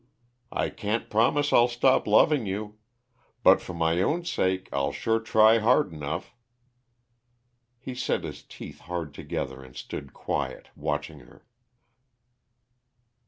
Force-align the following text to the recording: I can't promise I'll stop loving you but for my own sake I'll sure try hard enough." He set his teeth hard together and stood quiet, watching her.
I 0.51 0.71
can't 0.71 1.11
promise 1.11 1.53
I'll 1.53 1.67
stop 1.67 2.07
loving 2.07 2.47
you 2.47 2.79
but 3.43 3.61
for 3.61 3.75
my 3.75 4.01
own 4.01 4.25
sake 4.25 4.67
I'll 4.73 4.91
sure 4.91 5.19
try 5.19 5.59
hard 5.59 5.93
enough." 5.93 6.33
He 7.77 7.93
set 7.93 8.23
his 8.23 8.41
teeth 8.41 8.79
hard 8.79 9.13
together 9.13 9.63
and 9.63 9.75
stood 9.75 10.11
quiet, 10.11 10.69
watching 10.75 11.19
her. 11.19 11.45